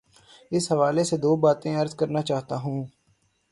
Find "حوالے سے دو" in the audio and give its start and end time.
0.71-1.31